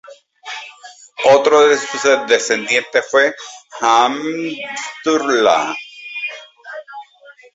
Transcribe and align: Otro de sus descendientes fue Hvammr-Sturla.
Otro 1.25 1.67
de 1.67 1.77
sus 1.77 2.01
descendientes 2.27 3.05
fue 3.11 3.35
Hvammr-Sturla. 3.81 5.75